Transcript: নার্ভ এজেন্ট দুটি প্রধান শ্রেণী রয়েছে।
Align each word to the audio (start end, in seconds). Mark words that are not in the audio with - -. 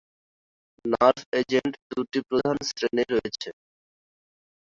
নার্ভ 0.85 1.19
এজেন্ট 1.39 1.73
দুটি 1.91 2.19
প্রধান 2.27 2.57
শ্রেণী 2.69 3.03
রয়েছে। 3.09 3.49